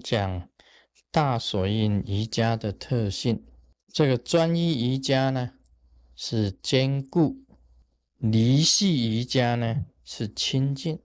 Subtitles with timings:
[0.00, 0.48] 讲
[1.10, 3.46] 大手印瑜伽的特性。
[3.92, 5.52] 这个专一瑜伽呢
[6.14, 7.44] 是坚固，
[8.18, 11.00] 离系瑜伽呢是清净。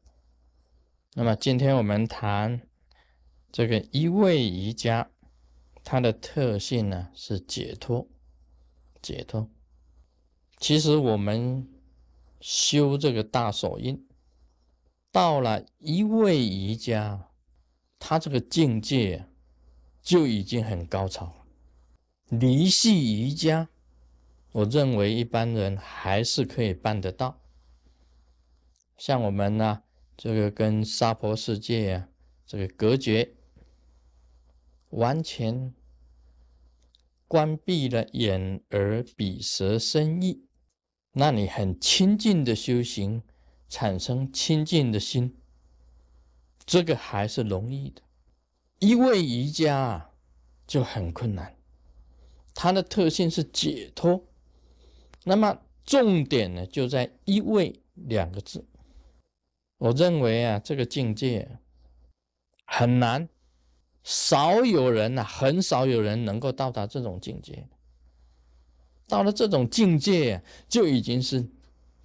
[1.13, 2.67] 那么今天我们谈
[3.51, 5.09] 这个一位瑜伽，
[5.83, 8.07] 它的特性呢是解脱，
[9.01, 9.49] 解脱。
[10.59, 11.67] 其实我们
[12.39, 14.07] 修这个大手印，
[15.11, 17.29] 到了一位瑜伽，
[18.07, 19.25] 他这个境界
[19.99, 21.47] 就已经很高超了。
[22.29, 23.67] 离系瑜伽，
[24.51, 27.41] 我认为一般人还是可以办得到。
[28.95, 29.81] 像我们呢，
[30.15, 32.09] 这个跟娑婆世界啊，
[32.45, 33.33] 这个隔绝，
[34.91, 35.73] 完全
[37.27, 40.45] 关闭了眼、耳、鼻、舌、身、意，
[41.13, 43.23] 那你很清净的修行，
[43.67, 45.35] 产生清净的心，
[46.65, 48.01] 这个还是容易的。
[48.79, 50.11] 一位瑜伽啊，
[50.67, 51.55] 就很困难。
[52.53, 54.23] 它的特性是解脱，
[55.23, 58.65] 那么重点呢就在“一位”两个字。
[59.77, 61.59] 我认为啊，这个境界
[62.65, 63.27] 很难，
[64.03, 67.67] 少有人呐，很少有人能够到达这种境界。
[69.07, 71.47] 到了这种境界，就已经是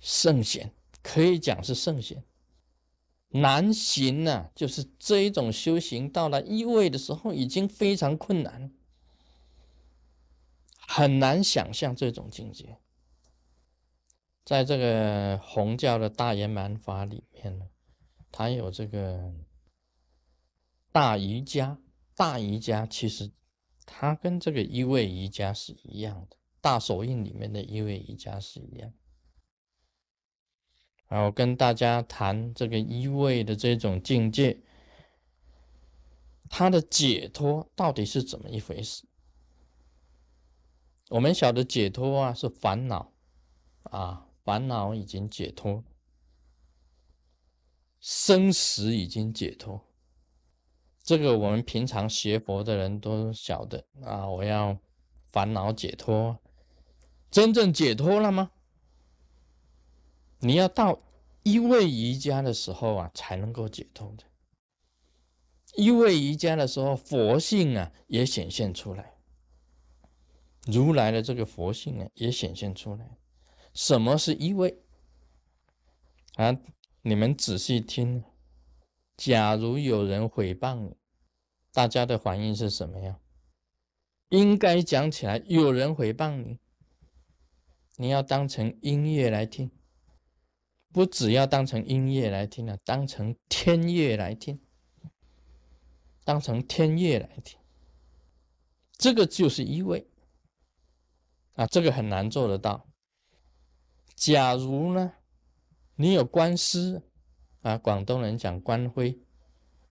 [0.01, 0.71] 圣贤，
[1.03, 2.23] 可以讲是圣贤。
[3.31, 8.73] 难行呢，就是这一种修行到了一位的时候，已经非常困难。
[10.79, 12.79] 很难想象这种境界，
[14.45, 17.69] 在这个红教的大圆满法里面呢，
[18.33, 19.33] 它有这个
[20.91, 21.79] 大瑜伽。
[22.17, 23.31] 大瑜伽其实
[23.87, 28.93] 它跟这个一位瑜伽是一样的，大手印里面的一位瑜伽是一样。
[31.11, 34.61] 然后跟大家谈这个一位的这种境界，
[36.49, 39.05] 它的解脱到底是怎么一回事？
[41.09, 43.13] 我们晓得解脱啊，是烦恼
[43.83, 45.83] 啊，烦恼已经解脱，
[47.99, 49.89] 生死已经解脱。
[51.03, 54.29] 这个我们平常学佛的人都晓得啊。
[54.29, 54.79] 我要
[55.27, 56.39] 烦恼解脱，
[57.33, 58.53] 真正解脱了吗？
[60.41, 61.01] 你要到
[61.43, 64.25] 一位瑜伽的时候啊，才能够解脱的。
[65.77, 69.15] 一位瑜伽的时候，佛性啊也显现出来。
[70.67, 73.19] 如来的这个佛性呢，也显现出来。
[73.73, 74.83] 什么是一位
[76.35, 76.59] 啊？
[77.03, 78.25] 你们仔细听。
[79.17, 80.97] 假如有人诽谤你，
[81.73, 83.21] 大家的反应是什么样？
[84.31, 86.59] 应该讲起来，有人诽谤你，
[87.97, 89.71] 你要当成音乐来听，
[90.93, 94.61] 不只要当成音乐来听啊，当成天乐来听，
[96.25, 97.59] 当成天乐来听，
[98.99, 100.07] 这个就是一位。
[101.55, 102.89] 啊，这个很难做得到。
[104.15, 105.13] 假如呢，
[105.97, 107.03] 你有官司
[107.61, 109.21] 啊，广东人讲官非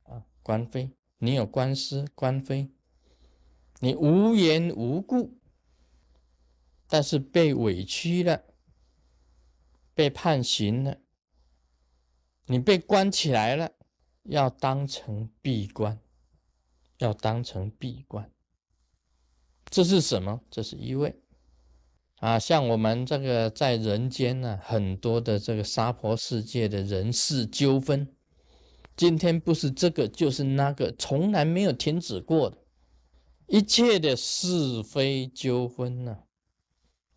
[0.04, 2.72] 啊，官非，你有官司官非，
[3.80, 5.38] 你无缘无故，
[6.88, 8.44] 但是被委屈了，
[10.00, 10.98] 被判刑了，
[12.46, 13.70] 你被关起来了，
[14.24, 16.00] 要当成闭关，
[17.00, 18.32] 要当成闭关，
[19.70, 20.40] 这是什么？
[20.50, 21.22] 这是一位。
[22.22, 28.16] 啊，像我们这个在人间呢，很多的这个娑婆世界的人事纠纷，
[28.96, 32.58] 今天不是这个就是那个，从来没有停止过的，
[33.48, 36.20] 一切的是非纠纷呢，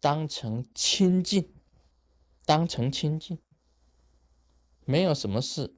[0.01, 1.49] 当成清净，
[2.45, 3.39] 当成清净，
[4.85, 5.75] 没有什么事，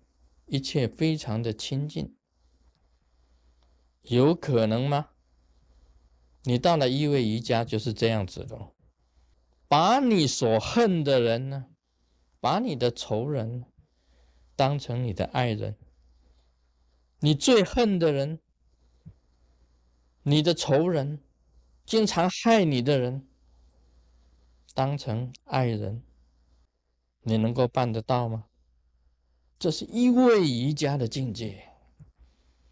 [0.46, 2.16] 一切非常的清净，
[4.02, 5.10] 有可能吗？
[6.44, 8.72] 你到了一位瑜伽就是这样子的。
[9.66, 11.70] 把你所恨的人呢，
[12.38, 13.64] 把你的仇人
[14.54, 15.76] 当成你的爱人，
[17.20, 18.40] 你最恨的人，
[20.22, 21.24] 你的仇人，
[21.84, 23.26] 经常害你的人，
[24.74, 26.04] 当成爱人，
[27.24, 28.46] 你能够办得到吗？
[29.58, 31.70] 这是一位瑜伽的境界，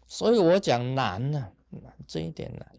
[0.05, 2.75] 所以我讲难呢，难这一点难。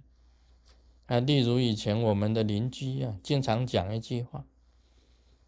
[1.06, 4.46] 啊，例如以前我们的邻居啊，经常讲一句话，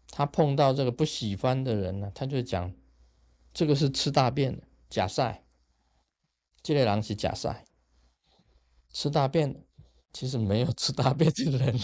[0.09, 2.73] 他碰到这个不喜欢的人呢，他就讲，
[3.53, 5.45] 这个是吃大便的假赛，
[6.61, 7.65] 这类人是假赛，
[8.91, 9.61] 吃大便的，
[10.11, 11.79] 其实没有吃大便这个人，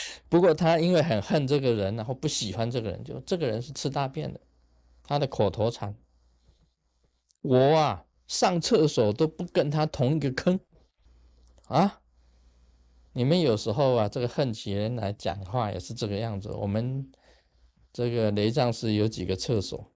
[0.28, 4.40] 不过他因为很恨这个人，然后不喜欢这个人，就这个人是吃大便的，
[5.02, 5.94] 他的口头禅。
[7.40, 10.58] 我啊，上厕所都不跟他同一个坑
[11.66, 12.00] 啊！
[13.12, 16.50] 你们有时候啊，这个恨起人来讲话也是这个样子。
[16.50, 17.10] 我们
[17.92, 19.92] 这个雷藏寺有几个厕所，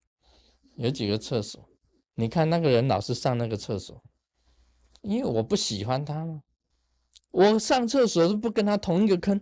[0.77, 1.69] 有几个厕所，
[2.15, 4.03] 你看那个人老是上那个厕所，
[5.03, 6.43] 因为我不喜欢他嘛。
[7.31, 9.41] 我上厕所都不跟他同一个坑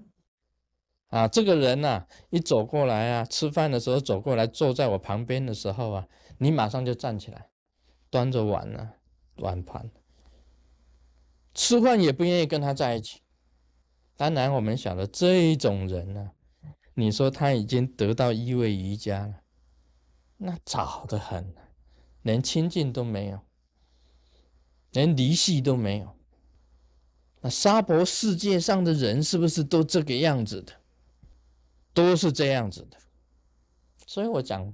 [1.11, 1.29] 啊！
[1.29, 6.09] 这个人呐，一走过来啊，吃饭的时候走过来坐在我旁边的时候啊，
[6.39, 7.49] 你马上就站起来，
[8.09, 8.93] 端着碗呢，
[9.37, 9.91] 碗盘，
[11.53, 13.23] 吃饭也不愿意跟他在一起。
[14.17, 16.31] 当然，我们晓得这种人呢，
[16.95, 19.35] 你说他已经得到一位瑜伽了，
[20.37, 21.53] 那早得很，
[22.23, 23.41] 连亲近都没有，
[24.93, 26.17] 连离系都没有。
[27.41, 30.75] 那沙婆世界上的人是不是都这个样子的？
[31.93, 32.97] 都是这样子的。
[34.07, 34.73] 所以我讲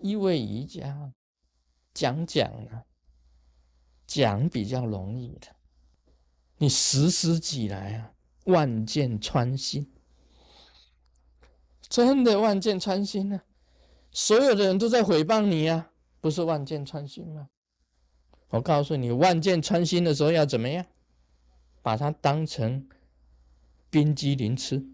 [0.00, 1.12] 一位瑜伽
[1.94, 2.84] 讲讲啊，
[4.06, 5.48] 讲比较容易的，
[6.56, 8.12] 你实施起来啊，
[8.44, 9.92] 万箭穿心，
[11.88, 13.42] 真的万箭穿心呢。
[14.10, 15.90] 所有的人都在诽谤你呀，
[16.20, 17.48] 不是万箭穿心吗？
[18.48, 20.86] 我告诉你，万箭穿心的时候要怎么样？
[21.82, 22.88] 把它当成
[23.88, 24.84] 冰激凌吃，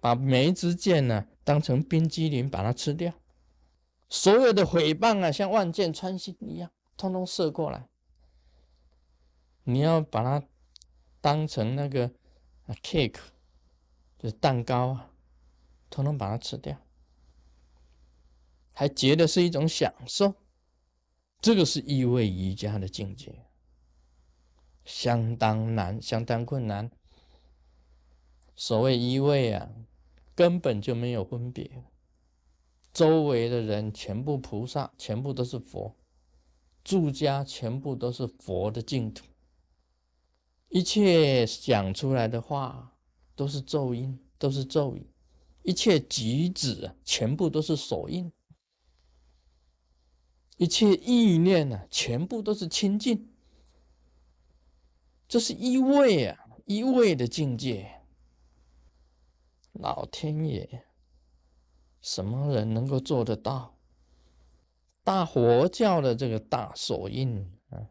[0.00, 3.12] 把每一支箭呢当成冰激凌，把它吃掉。
[4.08, 7.88] 所有的诽谤啊，像万箭穿心一样，通通射过来。
[9.64, 10.46] 你要把它
[11.20, 12.10] 当成那个
[12.82, 13.20] cake，
[14.18, 15.10] 就是蛋糕啊，
[15.90, 16.78] 通通把它吃掉，
[18.72, 20.34] 还觉得是一种享受。
[21.40, 23.44] 这个是意味瑜伽的境界。
[24.84, 26.90] 相当难，相当困难。
[28.56, 29.70] 所谓一位啊，
[30.38, 31.68] 根本就没有分别，
[32.92, 35.96] 周围的人全部菩萨，全部都是佛，
[36.84, 39.26] 住家全部都是佛的净土，
[40.68, 42.96] 一切讲出来的话
[43.34, 45.10] 都是咒音，都是咒语，
[45.64, 48.30] 一切举止全部都是手印，
[50.56, 53.28] 一切意念呢，全部都是清净。
[55.26, 57.97] 这是一位啊，一位的境界。
[59.78, 60.82] 老天爷，
[62.00, 63.76] 什么人能够做得到？
[65.04, 67.88] 大佛教的这个大手印啊，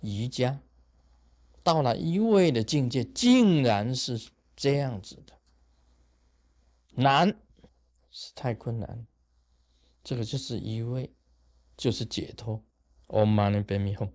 [0.00, 0.60] 瑜伽，
[1.64, 5.34] 到了一位的境界，竟然是这样子的，
[6.94, 7.36] 难，
[8.10, 9.04] 是太困难。
[10.04, 11.12] 这个就是一位，
[11.76, 12.62] 就是解脱。
[13.08, 14.10] Om Mani Padme Hum。